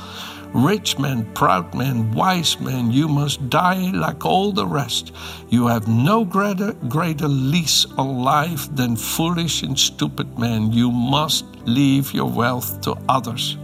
Rich 0.53 0.99
men, 0.99 1.25
proud 1.33 1.73
men, 1.73 2.11
wise 2.13 2.59
men, 2.59 2.91
you 2.91 3.07
must 3.07 3.49
die 3.49 3.91
like 3.91 4.25
all 4.25 4.51
the 4.51 4.65
rest. 4.65 5.13
You 5.49 5.67
have 5.67 5.87
no 5.87 6.25
greater, 6.25 6.73
greater 6.87 7.27
lease 7.27 7.85
on 7.97 8.23
life 8.23 8.73
than 8.75 8.95
foolish 8.95 9.63
and 9.63 9.77
stupid 9.77 10.39
men. 10.39 10.71
You 10.71 10.91
must 10.91 11.45
leave 11.65 12.13
your 12.13 12.29
wealth 12.29 12.81
to 12.81 12.95
others. 13.09 13.57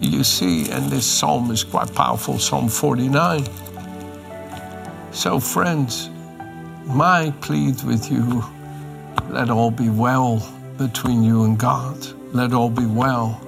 You 0.00 0.24
see, 0.24 0.70
and 0.70 0.90
this 0.90 1.06
psalm 1.06 1.50
is 1.50 1.64
quite 1.64 1.94
powerful, 1.94 2.38
Psalm 2.38 2.68
49. 2.68 3.44
So, 5.12 5.40
friends, 5.40 6.10
my 6.86 7.32
plea 7.40 7.72
with 7.84 8.10
you 8.10 8.44
let 9.30 9.50
all 9.50 9.70
be 9.70 9.88
well 9.88 10.46
between 10.78 11.22
you 11.24 11.44
and 11.44 11.58
God. 11.58 12.06
Let 12.32 12.52
all 12.52 12.70
be 12.70 12.86
well 12.86 13.40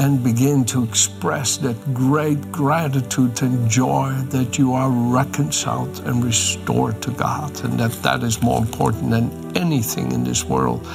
and 0.00 0.24
begin 0.24 0.64
to 0.64 0.82
express 0.82 1.58
that 1.58 1.76
great 1.92 2.40
gratitude 2.50 3.42
and 3.42 3.68
joy 3.68 4.10
that 4.30 4.56
you 4.56 4.72
are 4.72 4.90
reconciled 4.90 6.00
and 6.06 6.24
restored 6.24 7.02
to 7.02 7.10
God, 7.10 7.62
and 7.64 7.78
that 7.78 7.92
that 8.02 8.22
is 8.22 8.40
more 8.40 8.58
important 8.58 9.10
than 9.10 9.30
anything 9.54 10.12
in 10.12 10.24
this 10.24 10.42
world. 10.42 10.86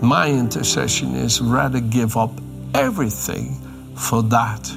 My 0.00 0.30
intercession 0.30 1.16
is 1.16 1.40
rather 1.40 1.80
give 1.80 2.16
up 2.16 2.30
everything 2.72 3.56
for 3.96 4.22
that. 4.36 4.70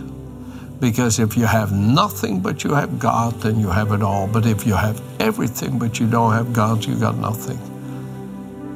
Because 0.79 1.19
if 1.19 1.37
you 1.37 1.45
have 1.45 1.71
nothing 1.71 2.39
but 2.39 2.63
you 2.63 2.73
have 2.73 2.97
God, 2.97 3.39
then 3.41 3.59
you 3.59 3.69
have 3.69 3.91
it 3.91 4.01
all. 4.01 4.25
But 4.27 4.47
if 4.47 4.65
you 4.65 4.73
have 4.73 4.99
everything 5.19 5.77
but 5.77 5.99
you 5.99 6.07
don't 6.07 6.33
have 6.33 6.53
God, 6.53 6.83
you 6.83 6.95
got 6.95 7.17
nothing. 7.17 7.59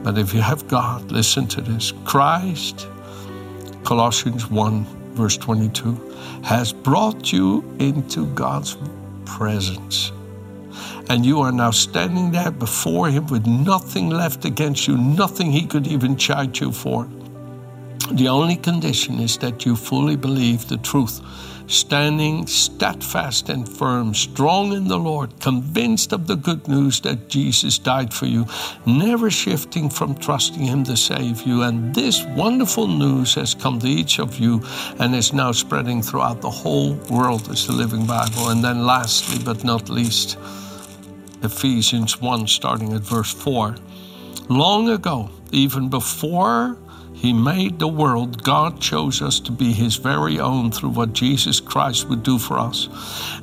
But 0.03 0.19
if 0.19 0.35
you 0.35 0.41
have 0.41 0.67
God, 0.67 1.11
listen 1.11 1.47
to 1.47 1.61
this 1.61 1.93
Christ, 2.05 2.87
Colossians 3.83 4.51
1, 4.51 4.98
verse 5.19 5.37
22, 5.37 5.93
has 6.43 6.71
brought 6.71 7.33
you 7.33 7.63
into 7.79 8.25
God's 8.33 8.77
presence. 9.25 10.13
And 11.09 11.25
you 11.25 11.41
are 11.41 11.51
now 11.51 11.71
standing 11.71 12.31
there 12.31 12.51
before 12.51 13.09
Him 13.09 13.27
with 13.27 13.45
nothing 13.45 14.09
left 14.09 14.45
against 14.45 14.87
you, 14.87 14.97
nothing 14.97 15.51
He 15.51 15.65
could 15.65 15.87
even 15.87 16.15
charge 16.15 16.61
you 16.61 16.71
for. 16.71 17.07
The 18.11 18.27
only 18.27 18.55
condition 18.55 19.19
is 19.19 19.37
that 19.37 19.65
you 19.65 19.75
fully 19.75 20.15
believe 20.15 20.67
the 20.67 20.77
truth 20.77 21.21
standing 21.69 22.47
steadfast 22.47 23.49
and 23.49 23.69
firm, 23.69 24.15
strong 24.15 24.73
in 24.73 24.87
the 24.87 24.97
Lord, 24.97 25.39
convinced 25.39 26.11
of 26.11 26.25
the 26.25 26.35
good 26.35 26.67
news 26.67 26.99
that 27.01 27.29
Jesus 27.29 27.77
died 27.77 28.11
for 28.11 28.25
you, 28.25 28.47
never 28.87 29.29
shifting 29.29 29.89
from 29.89 30.15
trusting 30.15 30.63
Him 30.63 30.83
to 30.85 30.97
save 30.97 31.43
you. 31.43 31.61
And 31.61 31.93
this 31.93 32.25
wonderful 32.35 32.87
news 32.87 33.35
has 33.35 33.53
come 33.53 33.77
to 33.79 33.87
each 33.87 34.19
of 34.19 34.39
you 34.39 34.63
and 34.97 35.13
is 35.13 35.31
now 35.31 35.51
spreading 35.51 36.01
throughout 36.01 36.41
the 36.41 36.49
whole 36.49 36.95
world 37.11 37.47
as 37.49 37.67
the 37.67 37.73
Living 37.73 38.07
Bible. 38.07 38.49
And 38.49 38.63
then, 38.63 38.85
lastly, 38.85 39.37
but 39.43 39.63
not 39.63 39.89
least, 39.89 40.37
Ephesians 41.43 42.19
1, 42.19 42.47
starting 42.47 42.93
at 42.93 43.01
verse 43.01 43.31
4. 43.31 43.75
Long 44.49 44.89
ago, 44.89 45.29
even 45.51 45.89
before 45.89 46.77
he 47.19 47.33
made 47.33 47.79
the 47.79 47.87
world. 47.89 48.43
God 48.43 48.79
chose 48.79 49.21
us 49.21 49.41
to 49.41 49.51
be 49.51 49.73
His 49.73 49.97
very 49.97 50.39
own 50.39 50.71
through 50.71 50.91
what 50.91 51.11
Jesus 51.11 51.59
Christ 51.59 52.07
would 52.07 52.23
do 52.23 52.39
for 52.39 52.57
us. 52.57 52.87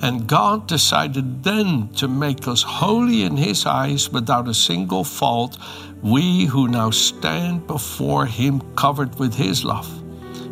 And 0.01 0.27
God 0.27 0.67
decided 0.67 1.45
then 1.45 1.91
to 1.97 2.09
make 2.09 2.49
us 2.49 2.63
holy 2.63 3.25
in 3.25 3.37
His 3.37 3.67
eyes 3.67 4.11
without 4.11 4.49
a 4.49 4.55
single 4.55 5.05
fault, 5.05 5.59
we 6.03 6.47
who 6.47 6.69
now 6.69 6.89
stand 6.89 7.67
before 7.67 8.25
Him 8.25 8.63
covered 8.77 9.19
with 9.19 9.35
His 9.35 9.63
love. 9.63 9.93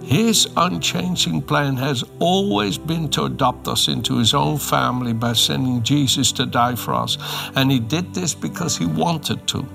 His 0.02 0.46
unchanging 0.58 1.40
plan 1.40 1.78
has 1.78 2.04
always 2.18 2.76
been 2.76 3.08
to 3.12 3.24
adopt 3.24 3.68
us 3.68 3.88
into 3.88 4.18
His 4.18 4.34
own 4.34 4.58
family 4.58 5.14
by 5.14 5.32
sending 5.32 5.82
Jesus 5.82 6.30
to 6.32 6.44
die 6.44 6.74
for 6.74 6.92
us. 6.92 7.16
And 7.54 7.70
He 7.70 7.80
did 7.80 8.12
this 8.12 8.34
because 8.34 8.76
He 8.76 8.84
wanted 8.84 9.48
to. 9.48 9.66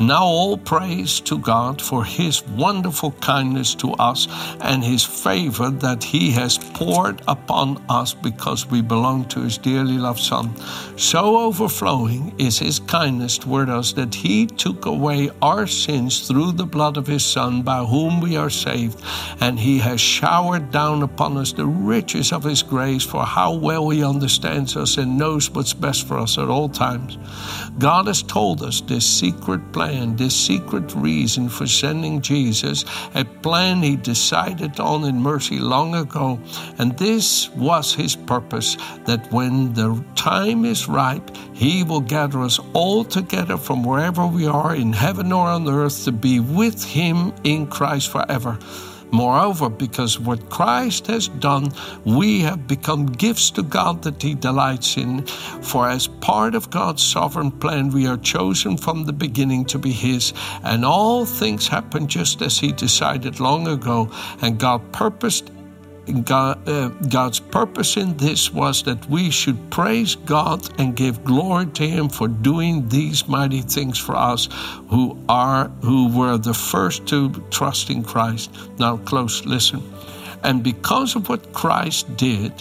Now, 0.00 0.24
all 0.24 0.56
praise 0.56 1.20
to 1.20 1.38
God 1.38 1.82
for 1.82 2.04
His 2.04 2.46
wonderful 2.48 3.12
kindness 3.12 3.74
to 3.76 3.92
us 3.92 4.28
and 4.60 4.84
His 4.84 5.04
favor 5.04 5.70
that 5.70 6.04
He 6.04 6.30
has 6.32 6.58
poured 6.58 7.22
upon 7.26 7.84
us 7.88 8.14
because 8.14 8.66
we 8.66 8.80
belong 8.80 9.24
to 9.26 9.40
His 9.40 9.58
dearly 9.58 9.98
loved 9.98 10.20
Son. 10.20 10.56
So 10.96 11.38
overflowing 11.38 12.34
is 12.38 12.58
His 12.58 12.78
kindness 12.78 13.38
toward 13.38 13.68
us 13.68 13.92
that 13.94 14.14
He 14.14 14.46
took 14.46 14.86
away 14.86 15.30
our 15.42 15.66
sins 15.66 16.26
through 16.28 16.52
the 16.52 16.66
blood 16.66 16.96
of 16.96 17.06
His 17.06 17.24
Son, 17.24 17.62
by 17.62 17.84
whom 17.84 18.20
we 18.20 18.36
are 18.36 18.50
saved, 18.50 19.02
and 19.40 19.58
He 19.58 19.78
has 19.78 20.00
showered 20.00 20.70
down 20.70 21.02
upon 21.02 21.36
us 21.36 21.52
the 21.52 21.66
riches 21.66 22.32
of 22.32 22.44
His 22.44 22.62
grace 22.62 23.04
for 23.04 23.24
how 23.24 23.54
well 23.54 23.88
He 23.90 24.04
understands 24.04 24.76
us 24.76 24.96
and 24.96 25.18
knows 25.18 25.50
what's 25.50 25.74
best 25.74 26.06
for 26.06 26.18
us 26.18 26.38
at 26.38 26.48
all 26.48 26.68
times. 26.68 27.18
God 27.78 28.06
has 28.06 28.22
told 28.22 28.62
us 28.62 28.80
this 28.80 29.06
secret 29.06 29.57
secret 29.58 29.72
plan, 29.72 30.16
this 30.16 30.36
secret 30.36 30.94
reason 30.94 31.48
for 31.48 31.66
sending 31.66 32.20
Jesus, 32.20 32.84
a 33.14 33.24
plan 33.24 33.82
he 33.82 33.96
decided 33.96 34.78
on 34.78 35.04
in 35.04 35.20
mercy 35.20 35.58
long 35.58 35.94
ago. 35.94 36.38
And 36.78 36.96
this 36.96 37.48
was 37.50 37.94
his 37.94 38.14
purpose 38.14 38.76
that 39.06 39.32
when 39.32 39.72
the 39.74 40.04
time 40.14 40.64
is 40.64 40.88
ripe, 40.88 41.30
he 41.54 41.82
will 41.82 42.00
gather 42.00 42.40
us 42.40 42.60
all 42.72 43.04
together 43.04 43.56
from 43.56 43.82
wherever 43.82 44.26
we 44.26 44.46
are 44.46 44.74
in 44.74 44.92
heaven 44.92 45.32
or 45.32 45.48
on 45.48 45.68
earth 45.68 46.04
to 46.04 46.12
be 46.12 46.40
with 46.40 46.84
him 46.84 47.32
in 47.42 47.66
Christ 47.66 48.10
forever. 48.12 48.58
Moreover, 49.10 49.68
because 49.68 50.18
what 50.18 50.50
Christ 50.50 51.06
has 51.06 51.28
done, 51.28 51.72
we 52.04 52.40
have 52.40 52.66
become 52.66 53.06
gifts 53.06 53.50
to 53.52 53.62
God 53.62 54.02
that 54.02 54.22
He 54.22 54.34
delights 54.34 54.96
in. 54.96 55.26
For 55.62 55.88
as 55.88 56.06
part 56.06 56.54
of 56.54 56.70
God's 56.70 57.02
sovereign 57.02 57.50
plan, 57.50 57.90
we 57.90 58.06
are 58.06 58.16
chosen 58.18 58.76
from 58.76 59.04
the 59.04 59.12
beginning 59.12 59.64
to 59.66 59.78
be 59.78 59.92
His, 59.92 60.32
and 60.62 60.84
all 60.84 61.24
things 61.24 61.68
happen 61.68 62.06
just 62.06 62.42
as 62.42 62.58
He 62.58 62.72
decided 62.72 63.40
long 63.40 63.68
ago, 63.68 64.10
and 64.42 64.58
God 64.58 64.92
purposed 64.92 65.50
God, 66.24 66.68
uh, 66.68 66.88
God's 67.08 67.40
purpose 67.40 67.96
in 67.96 68.16
this 68.16 68.52
was 68.52 68.82
that 68.84 69.08
we 69.08 69.30
should 69.30 69.70
praise 69.70 70.14
God 70.14 70.68
and 70.80 70.96
give 70.96 71.24
glory 71.24 71.66
to 71.66 71.88
Him 71.88 72.08
for 72.08 72.28
doing 72.28 72.88
these 72.88 73.28
mighty 73.28 73.62
things 73.62 73.98
for 73.98 74.16
us, 74.16 74.48
who 74.88 75.18
are 75.28 75.68
who 75.82 76.08
were 76.16 76.38
the 76.38 76.54
first 76.54 77.06
to 77.08 77.30
trust 77.50 77.90
in 77.90 78.02
Christ. 78.02 78.50
Now, 78.78 78.96
close, 78.98 79.44
listen. 79.44 79.82
And 80.42 80.62
because 80.62 81.16
of 81.16 81.28
what 81.28 81.52
Christ 81.52 82.16
did, 82.16 82.52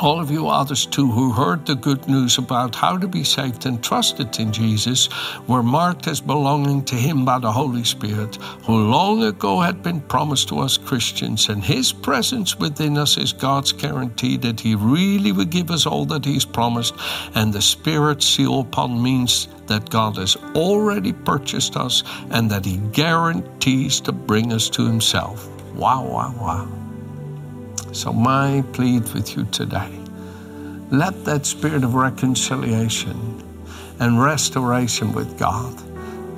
all 0.00 0.20
of 0.20 0.30
you 0.30 0.48
others 0.48 0.86
too 0.86 1.10
who 1.10 1.32
heard 1.32 1.66
the 1.66 1.74
good 1.74 2.08
news 2.08 2.38
about 2.38 2.74
how 2.74 2.96
to 2.96 3.08
be 3.08 3.24
saved 3.24 3.66
and 3.66 3.82
trusted 3.82 4.38
in 4.38 4.52
Jesus 4.52 5.08
were 5.46 5.62
marked 5.62 6.06
as 6.06 6.20
belonging 6.20 6.84
to 6.84 6.94
Him 6.94 7.24
by 7.24 7.38
the 7.38 7.50
Holy 7.50 7.84
Spirit, 7.84 8.36
who 8.64 8.88
long 8.90 9.24
ago 9.24 9.60
had 9.60 9.82
been 9.82 10.00
promised 10.00 10.48
to 10.48 10.58
us 10.60 10.78
Christians. 10.78 11.48
And 11.48 11.62
His 11.62 11.92
presence 11.92 12.58
within 12.58 12.96
us 12.96 13.16
is 13.16 13.32
God's 13.32 13.72
guarantee 13.72 14.36
that 14.38 14.60
He 14.60 14.74
really 14.74 15.32
will 15.32 15.44
give 15.44 15.70
us 15.70 15.86
all 15.86 16.04
that 16.06 16.24
He's 16.24 16.44
promised. 16.44 16.94
And 17.34 17.52
the 17.52 17.62
Spirit 17.62 18.22
seal 18.22 18.60
upon 18.60 19.02
means 19.02 19.48
that 19.66 19.90
God 19.90 20.16
has 20.16 20.36
already 20.54 21.12
purchased 21.12 21.76
us 21.76 22.04
and 22.30 22.50
that 22.50 22.64
He 22.64 22.78
guarantees 22.92 24.00
to 24.02 24.12
bring 24.12 24.52
us 24.52 24.70
to 24.70 24.86
Himself. 24.86 25.48
Wow, 25.74 26.04
wow, 26.04 26.34
wow. 26.40 26.87
So, 27.92 28.12
my 28.12 28.62
plea 28.72 29.00
with 29.00 29.36
you 29.36 29.44
today 29.46 29.98
let 30.90 31.24
that 31.26 31.44
spirit 31.44 31.84
of 31.84 31.94
reconciliation 31.94 33.42
and 34.00 34.22
restoration 34.22 35.12
with 35.12 35.38
God 35.38 35.76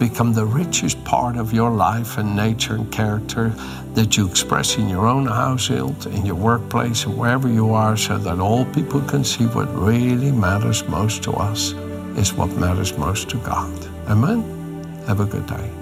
become 0.00 0.32
the 0.32 0.46
richest 0.46 1.04
part 1.04 1.36
of 1.36 1.52
your 1.52 1.70
life 1.70 2.18
and 2.18 2.34
nature 2.34 2.74
and 2.74 2.90
character 2.90 3.50
that 3.94 4.16
you 4.16 4.26
express 4.26 4.76
in 4.76 4.88
your 4.88 5.06
own 5.06 5.26
household, 5.26 6.06
in 6.06 6.24
your 6.24 6.34
workplace, 6.34 7.04
and 7.04 7.16
wherever 7.16 7.48
you 7.48 7.70
are, 7.74 7.96
so 7.96 8.16
that 8.18 8.40
all 8.40 8.64
people 8.66 9.02
can 9.02 9.22
see 9.22 9.44
what 9.46 9.66
really 9.74 10.32
matters 10.32 10.82
most 10.88 11.22
to 11.24 11.32
us 11.32 11.72
is 12.16 12.32
what 12.32 12.48
matters 12.56 12.96
most 12.96 13.28
to 13.28 13.36
God. 13.38 13.86
Amen? 14.08 14.42
Have 15.06 15.20
a 15.20 15.26
good 15.26 15.46
day. 15.46 15.79